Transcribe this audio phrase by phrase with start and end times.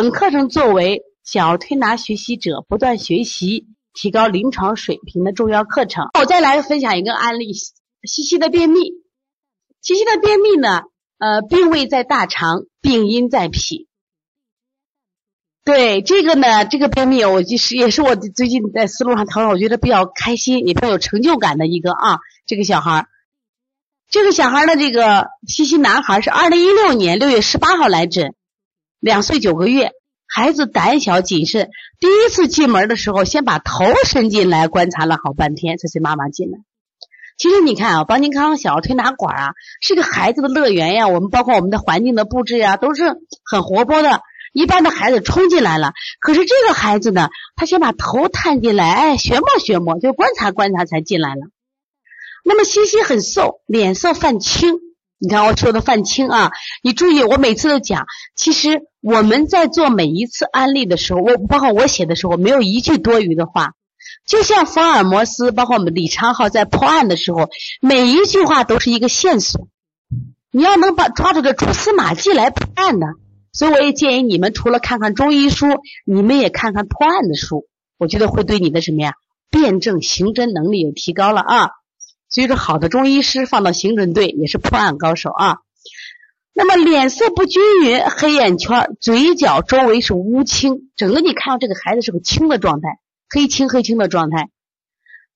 [0.00, 6.06] 本课程作为小儿推拿学习者不断学习、提高临床水平的重要课程。
[6.16, 8.92] 我再来分享一个案例：西西的便秘。
[9.82, 10.82] 西西的便秘呢，
[11.18, 13.88] 呃，病位在大肠，病因在脾。
[15.64, 22.20] 对这个呢，这个便秘，我就是也是我最近在思路上讨论，我觉得比较开心，也比较有成就感的一个啊。
[22.46, 23.08] 这个小孩，
[24.08, 28.36] 这个小孩的这个西西男孩是二零一六年六月十八号来诊。
[29.00, 29.92] 两岁九个月，
[30.26, 31.70] 孩子胆小谨慎。
[32.00, 36.58] 第一次进门的时候，先把头伸进来观察了好半天，才随妈妈进来。
[37.36, 41.06] 其实你看啊，邦尼康小儿推拿馆啊，是个孩子的乐园呀。
[41.06, 43.04] 我们包括我们的环境的布置呀，都是
[43.44, 44.20] 很活泼的。
[44.52, 51.42] 一般的孩子冲进来了，可是这个孩子呢，他先把头探进来，哎，学摸学摸，就观察观察才进来了。
[52.44, 54.87] 那么西西很瘦，脸色泛青。
[55.20, 56.52] 你看我说的泛青啊，
[56.82, 63.72] 你注意，我每次都讲，其实我们在做每一次安利的时候，我包括我写的时候，没有一句多余的话。
[64.26, 67.48] 就像福尔摩斯，包括我们李昌浩在破案的时候，
[67.80, 69.68] 每一句话都是一个线索，
[70.52, 73.06] 你要能把抓住个蛛丝马迹来破案的。
[73.52, 75.66] 所以我也建议你们，除了看看中医书，
[76.04, 77.66] 你们也看看破案的书，
[77.96, 79.14] 我觉得会对你的什么呀，
[79.50, 81.70] 辩证刑侦能力有提高了啊。
[82.28, 85.58] 所以说，好的中医师放到刑侦队也是破案高手啊。
[86.52, 92.98] 那么脸色不均匀，黑眼圈，嘴角周围是乌青，整个你看到这个孩子是个青的状态，
[93.30, 94.50] 黑青黑青的状态。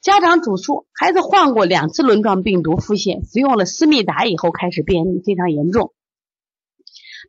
[0.00, 5.92] 家长主诉，孩子患过两次轮状病毒腹泻，服用了思密达以后开始便秘，非常严重。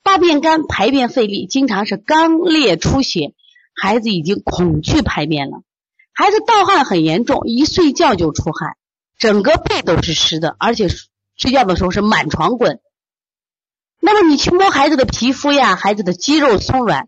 [0.01, 3.35] 大便干，排便费力，经常是肛裂出血，
[3.75, 5.61] 孩子已经恐惧排便了。
[6.13, 8.75] 孩子盗汗很严重，一睡觉就出汗。
[9.23, 10.89] 整个背都是湿的，而且
[11.37, 12.81] 睡觉的时候是满床滚。
[14.01, 17.07] 那么你去摸孩子的皮肤呀，孩子的肌肉松软，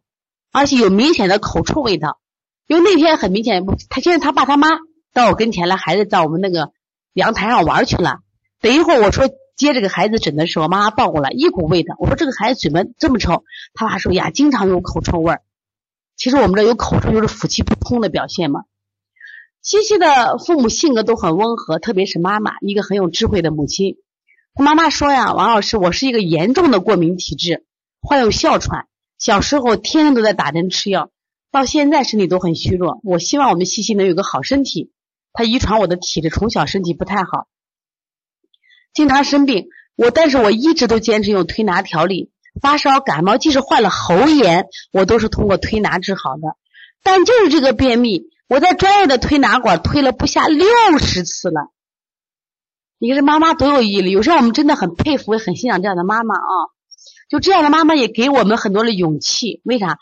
[0.54, 2.22] 而且有明显的口臭味道。
[2.68, 4.70] 因为那天很明显，他现在他爸他妈
[5.14, 6.72] 到我跟前来，孩子在我们那个
[7.12, 8.20] 阳台上玩去了。
[8.62, 9.28] 等一会儿我说
[9.58, 11.96] 接这个孩子诊的时候，妈妈抱过来一股味道。
[12.00, 13.44] 我说这个孩子嘴门这么臭，
[13.74, 15.42] 他爸说呀，经常有口臭味儿。
[16.16, 18.62] 其实我们这有口臭就是腑气不通的表现嘛。
[19.66, 23.98] 西西的父母性格都很温和，特别是妈妈，一个很有智慧的母亲。
[24.54, 27.66] 他妈妈说呀：“王老师，我是一个严重的过敏体质，
[28.00, 28.86] 患有哮喘，
[29.18, 31.10] 小时候天天都在打针吃药，
[31.52, 33.00] 到现在身体都很虚弱。
[33.04, 34.92] 我希望我们西西能有个好身体。
[35.34, 37.48] 他遗传我的体质，从小身体不太好，
[38.94, 39.70] 经常生病。
[39.96, 42.30] 我但是我一直都坚持用推拿调理，
[42.62, 46.56] 发烧感冒，即使患了喉炎，我都是通过推拿治好的。
[47.02, 50.68] 但就是这个便秘。”我在专业的推拿馆推了不下六
[51.00, 51.72] 十次了，
[53.00, 54.12] 你看这妈妈多有毅力！
[54.12, 56.54] 有时候我们真的很佩服，也很欣赏这样的妈妈啊。
[57.28, 59.62] 就这样的妈妈也给我们很多的勇气。
[59.64, 59.98] 为啥？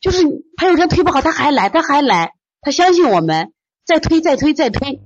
[0.00, 0.22] 就是
[0.56, 3.52] 她有时候推不好，她还来，她还来，她相信我们，
[3.84, 5.02] 再推，再推，再推。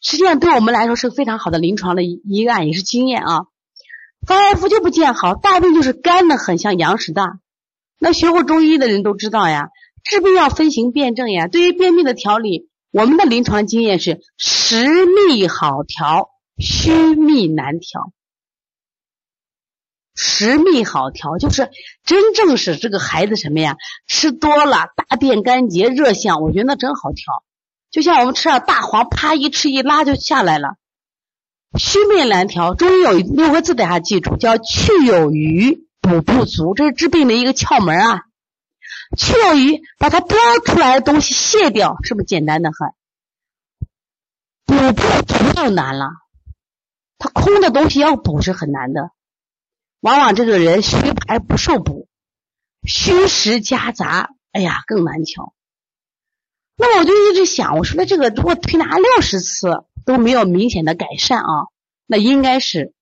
[0.00, 3.46] 实际上对我们来说是非常好的临床的一案，也是经验啊。
[4.26, 7.40] 方大夫就不见好，大病就是干的很像羊屎蛋。
[7.98, 9.70] 那学过中医的人都知道呀。
[10.04, 11.46] 治病要分型辩证呀。
[11.46, 18.12] 对于便秘的调理，我们的临床经验是实秘好调，虚秘难调。
[20.14, 21.70] 实秘好调就是
[22.04, 23.76] 真正是这个孩子什么呀？
[24.06, 27.42] 吃多了大便干结热象，我觉得那真好调。
[27.90, 30.76] 就像我们吃点大黄，啪一吃一拉就下来了。
[31.78, 38.22] 虚秘难调，中医有六个字，大家记住，叫去有余补不足，这是治病的一个窍门啊。
[39.16, 42.92] 去有余，把它多出来的东西卸掉，是不是简单的很？
[44.64, 46.08] 补不足就难了，
[47.18, 49.10] 他空的东西要补是很难的。
[50.00, 52.08] 往往这个人虚排不受补，
[52.84, 55.54] 虚实夹杂，哎呀更难调。
[56.76, 61.68] 那我就一直想，我说的这个如果推拿六十次都没有明显的改善啊，
[62.06, 62.94] 那应该是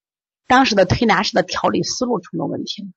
[0.47, 2.93] 当时的推拿师的调理思路出了问题。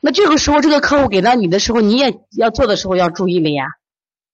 [0.00, 3.66] 那这个时候，这个客户给到你的时候，你也要做的时候要注意了呀，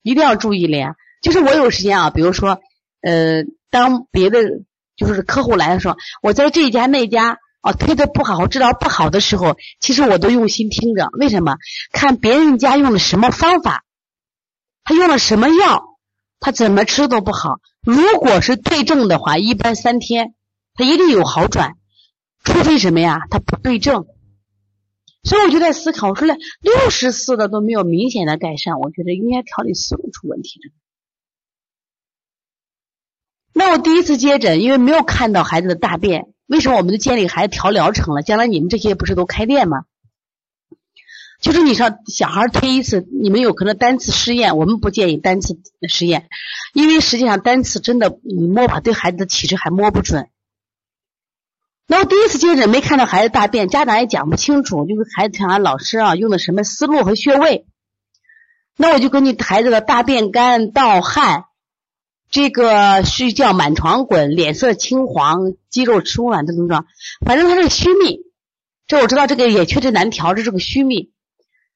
[0.02, 0.94] 一定要注意了呀。
[1.22, 2.60] 就是我有时间啊，比如说，
[3.00, 4.42] 呃，当别的
[4.94, 11.08] 就是客户来的时候，我在这家那家啊，推的不好，治疗不好的时候，其实我都用心听着。
[11.18, 11.56] 为什么？
[11.92, 13.84] 看别人家用了什么方法，
[14.84, 15.82] 他用了什么药，
[16.40, 17.60] 他怎么吃都不好。
[17.82, 20.34] 如果是对症的话，一般三天
[20.74, 21.72] 他一定有好转，
[22.44, 23.20] 除非什么呀？
[23.30, 24.04] 他不对症。
[25.24, 30.72] 所以我就在思考，我说了，六十四的都没有明显的改善，我觉得应该调理思路出问题了。
[33.54, 36.26] 那我第一次接诊，因为没有看到孩子的大便。
[36.46, 38.22] 为什么我们就建议孩子调疗程了？
[38.22, 39.84] 将来你们这些不是都开店吗？
[41.40, 46.28] 就是你说小孩推一次，你们有可能单次试验，我们不建议单次试验，
[46.74, 50.28] 因为实际上单次真的你摸吧，对孩子的体质还摸不准。
[51.86, 57.66] 那我第一次接诊没看到孩子大便，家长也讲不清楚，就是孩子看老师啊用的什么思路和穴位。
[58.76, 61.44] 那我就根据孩子的大便干、盗汗。
[62.30, 66.86] 这个睡觉满床滚，脸色青黄，肌肉松软的症状，
[67.24, 68.22] 反正他是虚秘。
[68.88, 71.12] 这我知道，这个也确实难调，这是个虚秘。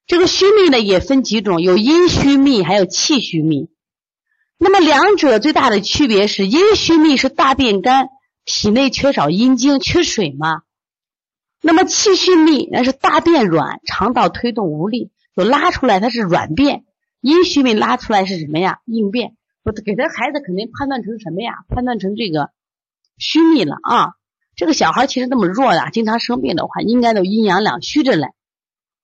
[0.08, 3.68] 这个虚秘呢也分几种，有阴虚秘，还有气虚秘。
[4.58, 8.08] 那么两者最大的区别是，阴虚秘是大便干，
[8.48, 10.62] 体内缺少阴精，缺水嘛。
[11.60, 16.84] 那么气虚秘那是大便软，肠道推动无力，就拉出来它是软便。
[17.20, 18.78] 阴虚秘拉出来是什么呀？
[18.86, 19.34] 硬便。
[19.64, 21.52] 我给他孩子肯定判断成什么呀？
[21.68, 22.48] 判断成这个
[23.18, 24.12] 虚秘了啊！
[24.56, 28.28] 这个小孩其实那么弱呀，经常生病的话，应该都阴阳两虚着嘞。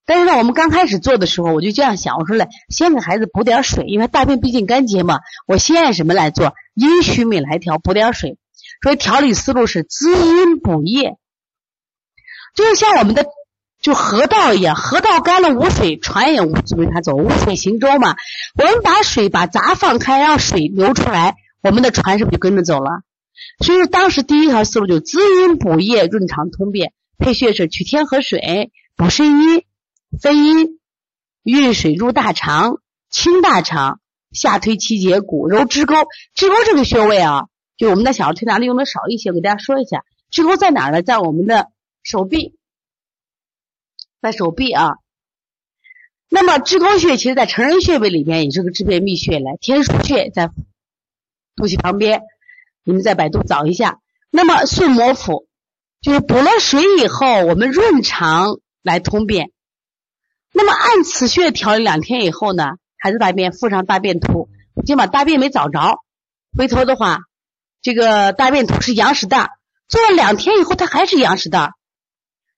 [0.07, 5.19] 但是呢，我们刚开始做的时候，我就这样想，我说嘞，先给孩子补点水，因为大便毕竟干结嘛。
[5.45, 6.55] 我先按什么来做？
[6.73, 8.39] 阴虚秘来调，补点水。
[8.85, 11.17] 所以调理思路是滋阴补液，
[12.53, 13.25] 就是像我们的。
[13.81, 18.15] 就河道一样，河道干了无水，船也无随它走，无水行舟嘛。
[18.55, 23.01] 我们把水把闸放开，让水流出来，我们的船是不是就跟着走了？
[23.63, 26.93] 所以说当时第一条思路就滋阴补液，润肠通便。
[27.17, 29.63] 配穴是取天河水，补肾阴，
[30.19, 30.79] 分阴，
[31.43, 32.79] 运水入大肠，
[33.11, 33.99] 清大肠，
[34.31, 35.95] 下推七节骨，揉支沟。
[36.33, 37.45] 支沟这个穴位啊，
[37.77, 40.05] 就我们的小儿推拿里用的少一些，我给大家说一下。
[40.29, 41.01] 支沟在哪儿呢？
[41.01, 41.71] 在我们的
[42.03, 42.57] 手臂。
[44.21, 44.95] 在手臂啊，
[46.29, 49.55] 那么支沟穴，其实在成人穴位里面也是个治便秘穴来。
[49.61, 50.47] 天枢穴在
[51.55, 52.23] 肚脐旁边，
[52.83, 53.99] 你们在百度找一下。
[54.31, 55.47] 那么顺摩腹，
[56.01, 59.51] 就是补了水以后，我们润肠来通便。
[60.51, 62.63] 那么按此穴调理两天以后呢，
[62.97, 64.49] 孩子大便附上大便图，
[64.87, 66.03] 就把大便没找着，
[66.57, 67.19] 回头的话，
[67.85, 69.51] 这个大便图是羊屎蛋，
[69.87, 71.73] 做了两天以后，它还是羊屎蛋。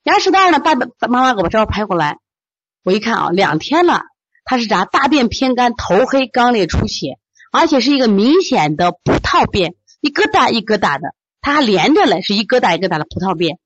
[0.03, 0.59] 羊屎蛋呢？
[0.59, 2.19] 爸爸妈妈给我照拍过来，
[2.81, 4.03] 我一看啊，两天了，
[4.45, 4.85] 他是啥？
[4.85, 7.19] 大便偏干，头黑，肛裂出血，
[7.51, 13.59] 而且是一个明显的葡萄便，一疙瘩一疙瘩的，它还连着嘞，是一疙瘩一疙瘩的葡萄便。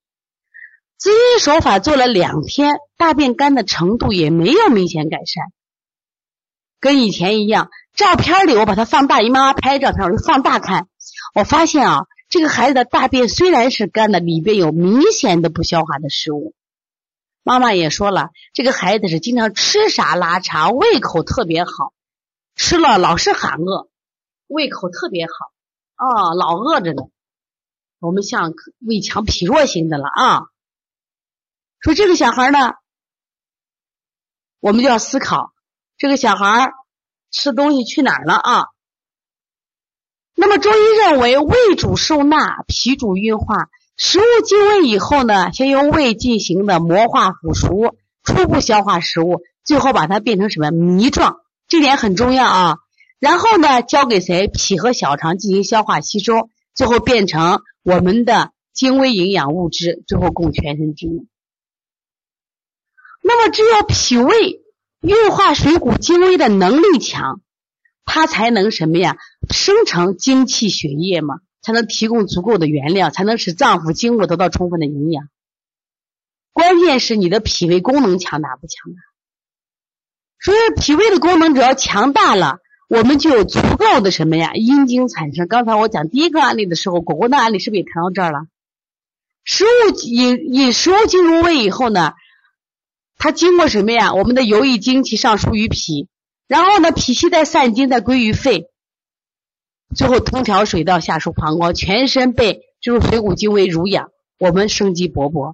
[0.97, 5.51] 滋阴手法做了两天，大便干的程度也没有明显改善，
[6.79, 7.69] 跟以前一样。
[7.93, 10.87] 照片里我把它放大，姨妈妈拍的照片，我就放大看，
[11.35, 12.07] 我发现啊。
[12.29, 16.55] 这个孩子的大便虽然是干的，里边有明显的不消化的食物。
[17.43, 21.91] 妈妈也说了，这个孩子是经常吃啥拉啥，胃口特别好，
[22.55, 23.89] 吃了老是喊饿，
[24.47, 25.51] 胃口特别好
[25.95, 27.03] 啊，老饿着呢。
[27.99, 30.43] 我们像胃强脾弱型的了啊。
[31.81, 32.75] 说这个小孩呢，
[34.61, 35.51] 我们就要思考，
[35.97, 36.71] 这个小孩
[37.31, 38.65] 吃东西去哪儿了啊？
[40.35, 43.69] 那么中医认为，胃主受纳，脾主运化。
[43.97, 52.77] 食物进胃以后呢，先由胃进行的磨化腐熟，初步消化食物，最后把它变成什么糜状，这点很重要啊。
[53.19, 54.47] 然后呢，交给谁？
[54.47, 61.27] 脾和小肠进行消化吸收，最后变成我们的精微营养物质，最后供全身之用。
[63.21, 64.60] 那么，只有脾胃
[65.01, 67.41] 运化水谷精微的能力强。
[68.03, 69.17] 它才能什么呀？
[69.49, 75.29] 生成精气血液嘛，才能提供足够的原料，才能使脏腑经络得到充分的营养。
[76.51, 78.99] 关键是你的脾胃功能强大不强大？
[80.43, 82.57] 所以脾胃的功能只要强大了，
[82.89, 84.53] 我们就有足够的什么呀？
[84.55, 85.47] 阴精产生。
[85.47, 88.47] 刚才我讲第一个案例的时候，果果的案例是不是也谈到这儿了？
[89.45, 92.13] 食物饮饮食物进入胃以后呢，
[93.21, 94.15] 它经过什么呀？
[94.15, 96.07] 我们的游溢精气上输于脾。
[96.47, 98.71] 然后呢，脾气再散精，再归于肺，
[99.95, 104.09] 最后通调水道，下输膀胱，全身被这种水谷精微濡养，
[104.39, 105.53] 我们生机勃勃。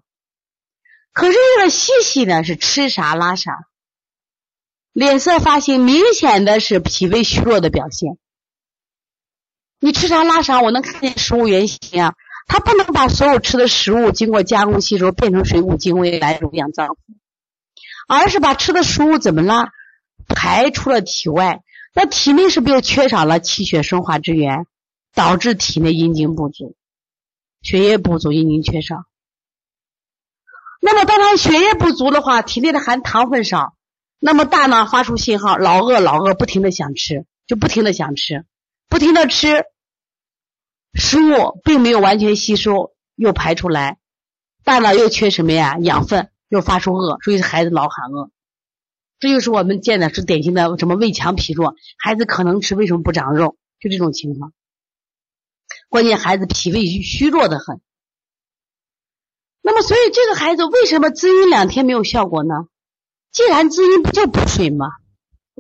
[1.12, 3.52] 可是这个西西呢，是吃啥拉啥，
[4.94, 8.18] 脸色发青，明显的是脾胃虚弱的表现。
[9.82, 12.14] 你吃啥拉啥，我能看见食物原型啊，
[12.48, 17.17] 他不能把所有吃的食物经过加工吸收变成水谷精微来濡养脏腑，
[18.08, 19.70] 而是把吃的食物怎么了？
[20.28, 21.62] 排出了体外，
[21.94, 24.66] 那体内是不是缺少了气血生化之源，
[25.14, 26.76] 导致体内阴精不足，
[27.62, 29.06] 血液不足，阴精缺少。
[30.82, 33.76] 那么当他血液不足的话，体内的含糖分少，
[34.20, 38.46] 那么大脑发出信号，老饿老饿，不停的想吃，就不停的想吃，
[38.90, 39.66] 不停的吃。
[40.94, 43.98] 食物并没有完全吸收，又排出来，
[44.64, 45.78] 大脑又缺什么呀？
[45.80, 48.30] 养分，又发出饿，所以孩子老喊饿。
[49.20, 53.58] 这就是我们见的是典型的什么胃强脾弱，孩子可能吃为什么不长肉？
[53.80, 54.54] 就这种情况。
[55.90, 57.82] 关键孩子脾胃虚弱的很。
[59.62, 62.54] 那么，所以这个孩子为什么滋阴两天没有效果呢？
[63.32, 64.88] 既然滋阴，不就补水吗？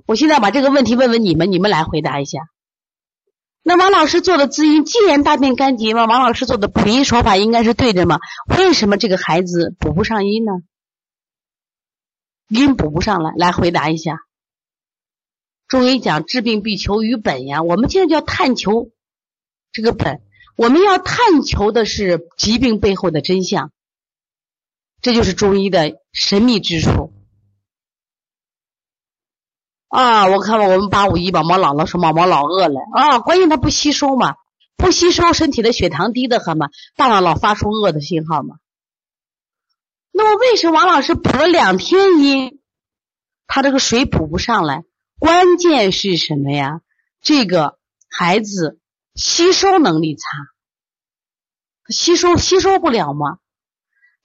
[0.06, 2.40] 我现在把这个问题问问你们，你们来回答一下。
[3.64, 8.20] 那王老师做的滋阴，既然大便干结嘛，王老师做的补阴手法应该是对的嘛？
[8.58, 10.52] 为什么这个孩子补不上阴呢？
[12.48, 14.20] 阴补不上来，来回答一下。
[15.68, 18.92] 中医讲治病必求于本呀，我们现在就要探求
[19.74, 20.22] 这个本，
[20.56, 23.72] 我们要探求的是疾病背后的真相，
[25.02, 27.12] 这就是中医的神秘之处。
[29.90, 34.36] 啊，我看我们八五一宝宝姥姥说，宝宝老饿了啊，关键他不吸收嘛，
[34.78, 38.56] 不吸收，身体的血糖低的很嘛，大脑老发出饿的信号嘛。
[40.18, 42.60] 那么为什么王老师补了两天阴，
[43.46, 44.84] 他这个水补不上来？
[45.20, 46.82] 关键是什么呀？
[47.22, 47.78] 这个
[48.10, 48.80] 孩子
[49.14, 50.24] 吸收能力差，
[51.94, 53.38] 吸收吸收不了吗？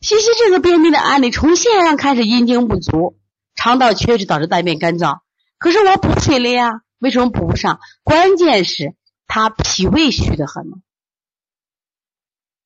[0.01, 3.19] 西西这个便秘的案例，从现象上看是阴精不足，
[3.55, 5.21] 肠道缺失导致大便干燥。
[5.59, 7.81] 可是我补水了呀，为什么补不上？
[8.03, 8.95] 关键是
[9.27, 10.65] 他脾胃虚的很。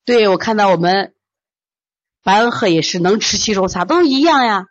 [0.05, 1.13] 对我看到我们
[2.27, 4.65] 白恩鹤也是能吃吸收啥，都一样呀。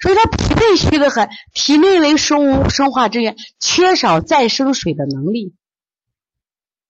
[0.00, 5.56] 所以他脾胃虚的很，体内为生物生化之源，缺少再生水的能力。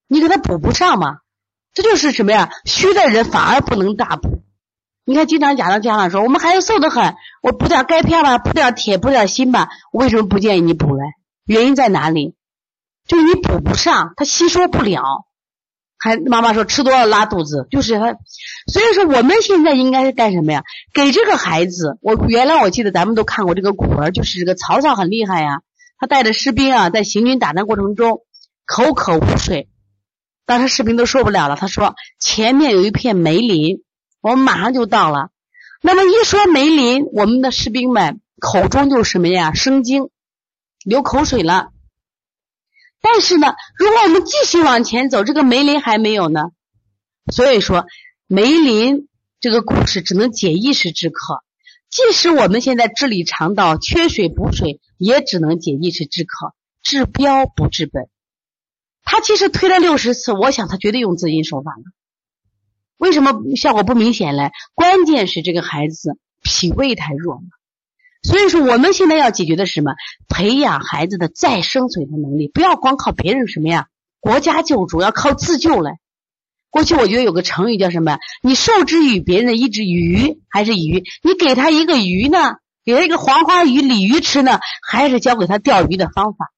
[0.07, 1.21] 你给他补不上嘛？
[1.73, 2.50] 这就是什么呀？
[2.67, 4.43] 虚的人反而不能大补。
[5.07, 9.71] 你看，经常家长家长说，我们孩子瘦得很，我补点钙片吧，补点铁，补点锌吧。
[9.93, 11.05] 我为什么不建议你补嘞？
[11.47, 12.35] 原因在哪里？
[13.07, 15.25] 就是你补不上，他吸收不了。
[15.99, 18.17] 还妈妈说吃多了拉肚子，就是他。
[18.73, 20.62] 所以说，我们现在应该是干什么呀？
[20.93, 25.61] 给这个孩子，我原来我记得咱们都看过这个古文，就是这个曹操很厉害呀，
[25.99, 28.21] 他带着士兵啊，在行军打仗过程中
[28.65, 29.69] 口渴无水，
[30.45, 33.83] 当时士兵都受不了了，他说前面有一片梅林。
[34.23, 35.29] 我们马上就到了。
[35.83, 39.53] 那么一说梅林，我们的士兵们口中就什么呀？
[39.53, 40.09] 生津，
[40.85, 41.69] 流口水了。
[43.08, 46.40] 但是呢，如果我们继续往前走，这个梅林还没有呢。
[47.32, 47.86] 所以说，
[48.26, 49.06] 梅林
[49.38, 51.40] 这个故事只能解一时之渴。
[51.88, 58.08] 即使我们现在治理肠道缺水补水，也只能解一时之渴，治标不治本。
[59.04, 61.84] 他其实推了六十次，我想他绝对用滋阴手法了。
[62.96, 64.50] 为什么效果不明显嘞？
[64.75, 67.42] 关键是这个孩子脾胃太弱了。
[68.26, 69.92] 所以说，我们现在要解决的是什么？
[70.28, 73.87] 培养孩子的再生水的能力，不要光靠别人什么呀？
[74.18, 76.00] 国家救助要靠自救来。
[76.71, 78.18] 过去我觉得有个成语叫什么？
[78.42, 81.04] 你授之以别人的一只鱼还是鱼？
[81.23, 82.56] 你给他一个鱼呢？
[82.85, 84.59] 给他一个黄花鱼、鲤鱼吃呢？
[84.83, 86.50] 还是教给他钓鱼的方法？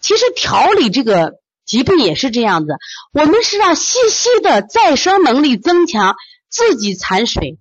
[0.00, 1.34] 其实调理这个。
[1.68, 2.78] 疾病也是这样子，
[3.12, 6.16] 我们是让西西的再生能力增强，
[6.48, 7.58] 自己产水，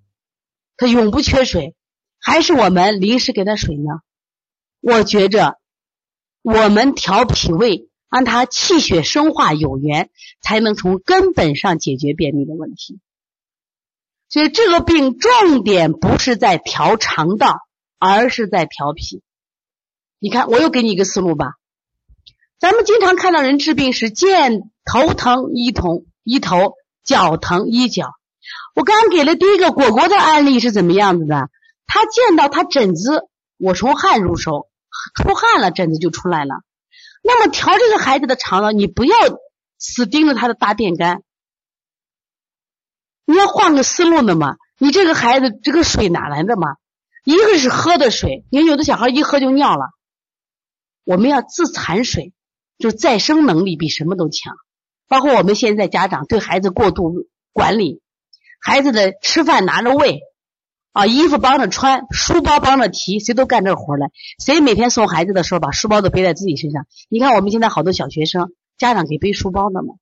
[0.78, 1.76] 它永不缺水，
[2.20, 4.02] 还是我们临时给他水呢？
[4.80, 5.58] 我觉着，
[6.42, 10.10] 我们调脾胃，让他气血生化有源，
[10.42, 13.00] 才能从根本上解决便秘的问题。
[14.30, 17.60] 所以这个病重点不是在调肠道，
[17.98, 19.22] 而是在调脾。
[20.20, 21.54] 你看，我又给你一个思路吧。
[22.60, 28.14] 咱们经常看到人治病是见头疼医头医头，脚疼医脚。
[28.76, 31.50] 我刚刚给了第一个果果的案例是怎么样子的？
[31.88, 33.27] 他见到他疹子，
[33.58, 34.70] 我从汗入手，
[35.15, 36.62] 出汗了疹子就出来了。
[37.24, 39.15] 那么调这个孩子的肠道，你不要
[39.79, 41.24] 死盯着他的大便干，
[43.25, 44.58] 你要换个思路的嘛。
[44.77, 46.75] 你这个孩子这个水哪来的嘛？
[47.24, 49.88] 一个是喝的水，你看有的小孩一喝就尿了，
[51.03, 52.34] 我们要自产水。
[52.79, 54.56] 就再生能力比什么都强，
[55.08, 58.03] 包括我们现在家长对孩子过度管理，
[58.62, 60.22] 孩子的吃饭拿着喂，
[60.98, 64.10] 啊，衣服帮着穿，书包帮着提，谁都干这活来。
[64.44, 66.88] 谁每天送孩子的时候把书包都背在自己身上？
[67.08, 69.94] 你看我们现在好多小学生，家长给背书包的嘛，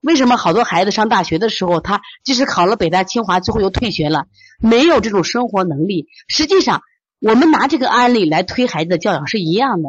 [0.00, 4.26] 为什么好多孩子上大学的时候，他即使考了北大清华，最后又退学了，
[4.60, 6.06] 没有这种生活能力？
[6.28, 6.82] 实际上，
[7.18, 9.88] 我们拿这个案例来推孩子的教养是一样的。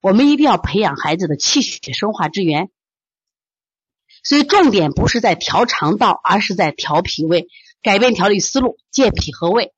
[0.00, 2.70] 我们一定要培养孩子的气血生化之源，
[4.22, 7.48] 所以重点不是在调肠道，而是在调脾胃，
[7.84, 9.72] 改变调理思路，健脾和胃，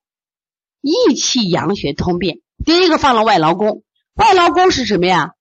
[0.81, 2.39] 益气养血通便。
[2.65, 3.83] 第一个放了外劳宫，
[4.15, 5.33] 外劳宫是什么呀？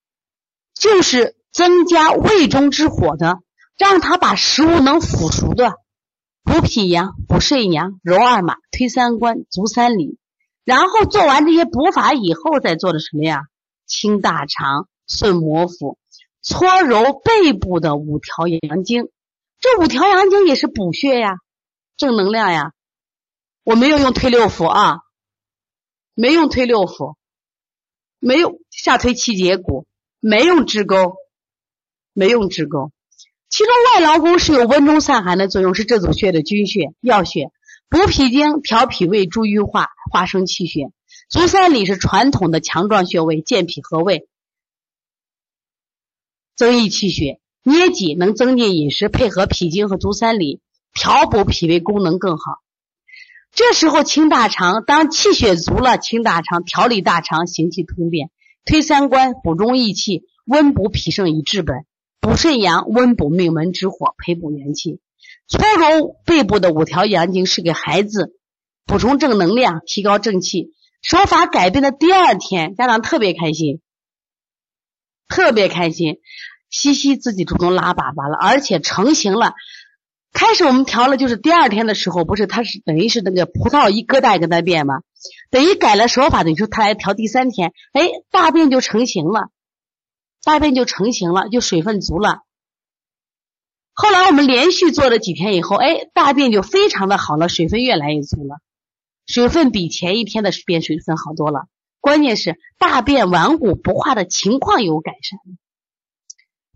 [0.75, 3.38] 就是增加胃中之火的。
[3.78, 5.75] 让他把食物能腐熟的，
[6.42, 10.18] 补脾阳、补肾阳、揉二马、推三关、足三里，
[10.64, 13.42] 然后做完这些补法以后，再做的什么呀？
[13.87, 15.99] 清大肠、顺摩腹、
[16.40, 19.11] 搓揉背部的五条阳经。
[19.61, 21.37] 这五条阳经也是补血呀，
[21.97, 22.73] 正能量呀。
[23.62, 25.00] 我没有用推六腑啊，
[26.15, 27.17] 没用推六腑，
[28.21, 29.87] 没有下推七节骨，
[30.21, 31.17] 没用支沟，
[32.12, 32.93] 没用支沟。
[33.49, 37.50] 其中外劳宫是有温中散寒的作用，是这组穴的君穴要穴，
[37.88, 40.93] 补脾经、调脾胃、助运化、化生气血。
[41.29, 44.29] 足三里是传统的强壮穴位，健脾和胃，
[46.55, 47.41] 增益气血。
[47.62, 50.61] 捏脊能增进饮食，配合脾经和足三里，
[50.97, 52.62] 调补脾胃功能更好。
[53.53, 58.31] 这时候清大肠，当气血足了，清大肠，调理大肠，行气通便，
[58.65, 61.85] 推三关，补中益气，温补脾肾以治本。
[62.21, 65.00] 补肾阳，温补命门之火，培补元气。
[65.49, 68.35] 搓揉背部的五条阳经，是给孩子
[68.85, 70.73] 补充正能量，提高正气。
[71.03, 73.81] 手法改变的第二天，家长特别开心，
[75.29, 76.17] 特别开心。
[76.69, 79.55] 西西自己主动拉粑粑了，而且成型了。
[80.37, 84.97] 开始我们调了，就是第二天的时候，不是他是等于是那个葡萄一疙瘩一疙瘩变吗？
[85.50, 89.49] 等于改了手法，等于说他来调第三天，哎，大便就成型了。
[90.45, 92.43] 大便就成型了，就水分足了。
[93.95, 98.59] 后来我们连续做了几天以后，哎，大便就非常的好了，水分越来越足了，
[99.26, 101.66] 水分比前一天的便水分好多了。
[101.99, 105.40] 关键是大便顽固不化的情况有改善，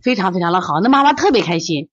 [0.02, 0.80] 非常非常的好。
[0.80, 1.90] 那妈妈特别开心，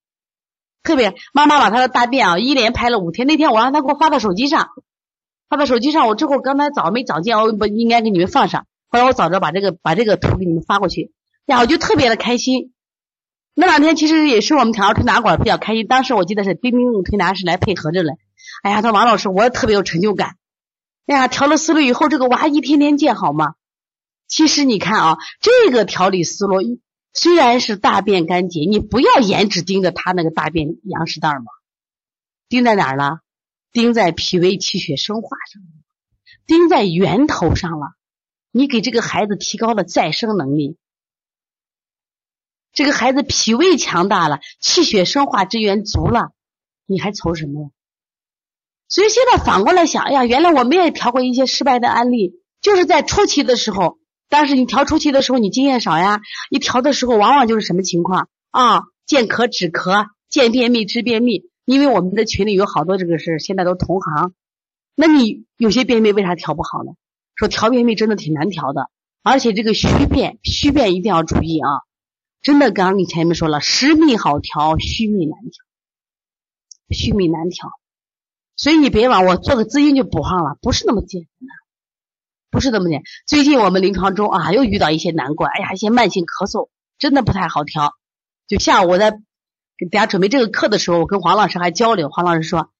[0.87, 3.27] 特别妈妈把她的大便啊一连拍了五天。
[3.27, 4.69] 那天我让她给我发到手机上，
[5.49, 8.65] 发到手机上，我之后刚才早没找见，我不应该给你们放上。
[8.87, 11.11] 后来我早着把这个把这个图给你们发过去。
[11.45, 12.71] 呀，我就特别的开心。
[13.53, 15.85] 那两天其实也是我们调推拿馆比较开心。
[15.87, 18.13] 当时我记得是丁丁推拿师来配合着嘞。
[18.63, 20.35] 哎呀，他说王老师，我也特别有成就感。
[21.05, 23.55] 哎呀，调了思路以后，这个娃一天天见好吗？
[24.29, 26.61] 其实你看啊，这个调理思路
[27.19, 31.51] 虽然是大便干结，你不要眼只盯着他那个大便羊屎蛋嘛，
[32.47, 33.21] 盯在哪儿了？
[33.71, 35.63] 盯在脾胃气血生化上，
[36.45, 37.87] 盯在源头上了。
[38.51, 40.77] 你给这个孩子提高了再生能力。
[42.71, 46.33] 这个孩子脾胃强大了，气血生化之源足了，
[46.85, 47.69] 你还愁什么呀？
[48.87, 53.97] 所以现在反过来想，哎呀，原来我们也调过一些失败的案例，就是在初期的时候，
[54.29, 58.83] 但是你调初期的时候你经验少呀，你调的时候往往就是什么情况啊？
[59.05, 61.49] 见咳止咳，见便秘治便秘。
[61.65, 64.33] 因为我们的群里有好多这个是现在都同行，
[64.95, 66.93] 那你有些便秘为啥调不好呢？
[67.35, 68.89] 说调便秘真的挺难调的，
[69.21, 71.69] 而且这个虚便，虚便一定要注意啊。
[72.41, 75.51] 真的，刚刚你前面说了，实秘好调，虚秘难调，
[76.89, 77.69] 虚秘难调，
[78.55, 81.53] 所以你别往我做个滋阴就补上了，不是那么简单的，
[82.57, 83.03] 不是这么简。
[83.27, 87.93] 最近我们临床中啊，又遇到一些难关，哎呀，一些慢性咳嗽，真的不太好调。
[88.47, 89.11] 就下午我在
[89.77, 92.71] 给大家准备这个课的时候，我跟黄老师还交流，黄老师说，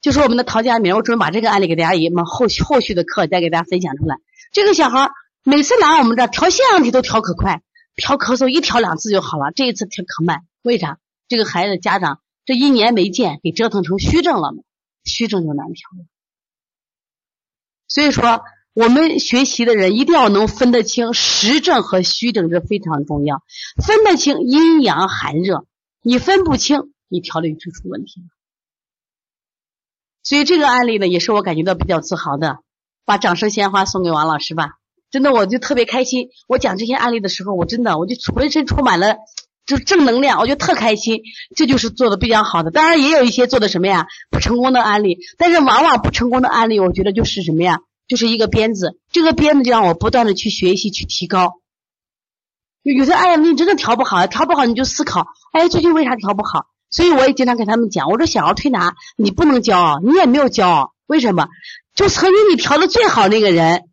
[0.00, 4.18] 就说我们的陶家明，我准备把这个案例给大家以们后后续的课再给大家分享出来。
[4.52, 5.10] 这个小孩
[5.42, 7.60] 每次来我们这调腺样体都调可快。
[7.96, 10.98] 调咳嗽一调两次就好了，这一次调可慢，为啥？
[11.26, 14.62] 这个孩子家长这一年没见，给折腾成虚症了嘛？
[15.02, 16.06] 虚症就难调了。
[17.88, 18.42] 所以说，
[18.78, 23.42] 我们学习的人一定要能分得清实症和虚症，这非常重要。
[23.84, 25.66] 分得清阴阳寒热，
[26.00, 28.28] 你分不清，你调理就出问题了。
[30.22, 32.58] 所以这个案例呢，也是我感觉到比较自豪的，
[33.04, 34.74] 把掌声鲜花送给王老师吧。
[35.10, 36.28] 真的，我就特别开心。
[36.46, 39.16] 我讲这些案例的时候，我真的我就浑身充满了
[39.66, 41.22] 就正能量，我就特开心。
[41.56, 42.70] 这就是做的比较好的。
[42.70, 48.98] 当然也有一些做的什么呀不成功的案例，但是往往不成功的案例，我觉得就是什么呀，就是一个鞭子。
[49.12, 51.60] 这个鞭子就让我不断的去学习去提高。
[52.82, 56.66] 有的哎呀，你真的调不好，调不好你就思考，哎，最近为啥调不好？
[56.90, 61.48] 所以我也经常跟他们讲，我说想要推拿，你不能骄傲，你也没有骄傲，为什么？
[61.94, 63.84] 就曾经你调的最好那个人。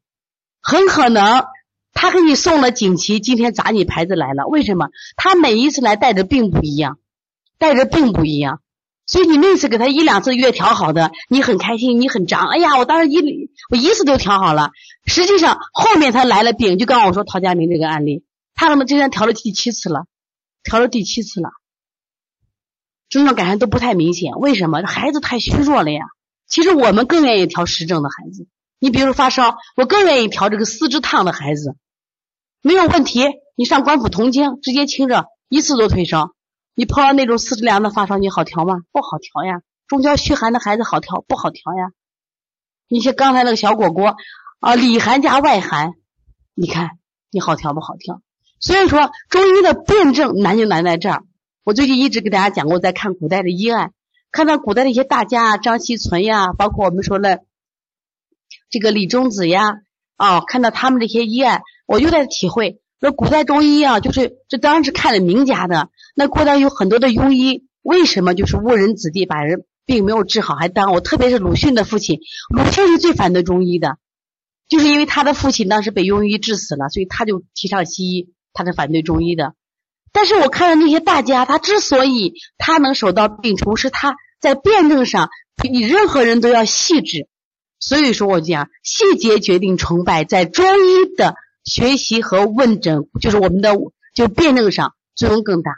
[0.61, 1.45] 很可能
[1.93, 4.47] 他给你送了锦旗，今天砸你牌子来了。
[4.47, 4.87] 为什么？
[5.17, 6.97] 他每一次来带的并不一样。
[7.57, 8.61] 带着病不一样。
[9.07, 12.47] 所以你那次给他一两次月调好的，你很开心，你很张。
[12.47, 14.71] 哎呀，我当时一我一次都调好了。
[15.05, 18.23] 实际上后面他来了病，就刚我说陶佳明这个案例，
[18.55, 20.05] 他他妈今天调了第七次了，
[20.63, 21.49] 调了第七次了，
[23.07, 24.33] 症状改善都不太明显。
[24.39, 24.81] 为什么？
[24.87, 26.01] 孩子太虚弱了呀。
[26.47, 28.47] 其实我们更愿意调实症的孩子。
[28.79, 31.75] 你比如发烧，我更愿意调这个四肢烫的孩子，
[32.61, 33.23] 没有问题。
[33.55, 36.31] 你上官府同经，直接清热，一次都退烧。
[36.75, 38.81] 你碰到那种四肢凉的发烧，你好调吗？
[38.91, 39.61] 不好调呀。
[39.87, 41.91] 中焦虚寒的孩子好调不好调呀？
[42.89, 44.17] 你像刚才那个小果果
[44.59, 45.93] 啊，里寒加外寒，
[46.53, 46.99] 你看
[47.31, 48.21] 你好调不好调？
[48.59, 51.23] 所以说中医的辩证难就难在这儿。
[51.63, 53.93] 我最近一直给大家讲过，在看古代的医案，
[54.31, 57.45] 看到古代的一些大家啊张锡存呀，包括我们说的
[58.69, 59.75] 这个李中子呀，
[60.17, 62.81] 啊，看到他们这些医案，我又在体会。
[63.05, 65.89] 说古代中医啊，就是这当然是看了名家的。
[66.15, 71.01] 那古代有很多的庸医，为什么就是误人子弟，把人病没有治好还耽误？
[71.01, 73.97] 特别是鲁迅的父亲，鲁迅是最反对中医的，
[74.67, 79.53] 就是因为他的父亲当时被庸医治死了，所以他就提倡西医，他是反对中医的。
[80.11, 85.29] 但是我看到那些大家，他之所以他能手到病除，是他在辩证上
[85.61, 87.27] 比任何人都要细致。
[87.77, 91.35] 所以说我讲，细节决定成败，在中医的。
[91.65, 93.75] 学习和问诊就是我们的
[94.13, 95.71] 就辩证上作用更大，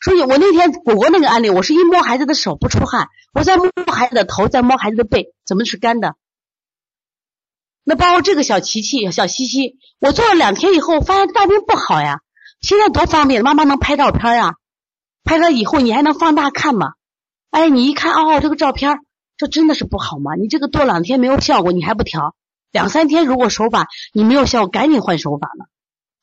[0.00, 6.14] 所以我那天果果那个案例，我是一摸孩子的手不出汗，我在摸孩子的头，在摸孩子的背，怎么是干的？
[7.84, 12.20] 那包括这个小琪琪、小西西，我做了两天以后，发现大病不好呀。
[12.60, 14.54] 现在多方便，妈妈能拍照片呀，
[15.24, 16.92] 拍了以后你还能放大看嘛？
[17.50, 19.00] 哎，你一看哦，这个照片，
[19.36, 20.36] 这真的是不好吗？
[20.36, 22.36] 你这个多两天没有效果，你还不调？
[22.72, 25.66] 两三天，如果手法你没有效，赶紧换手法了。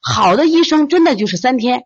[0.01, 1.83] 好的医生真的就是三天，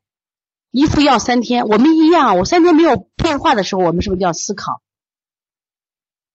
[0.72, 1.66] 一副药三天。
[1.66, 4.82] 我们一样，我三天没有变化的时候，我们是不是就要思考？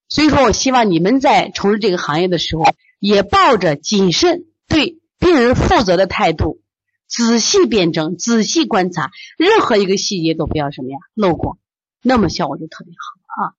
[0.08, 2.64] 所以说我希望你们在从事这个行业的时候，
[2.98, 6.60] 也抱着谨慎、对病人负责的态度，
[7.06, 11.58] 仔细辩证、仔细观察，任何一个细节都不要什么呀漏过，
[12.02, 13.54] 那么效果就特别好啊。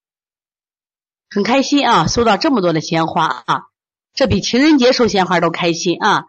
[1.32, 3.69] 很开心啊，收到这么多的鲜花啊。
[4.20, 6.26] 这比情人节收鲜花都开心啊！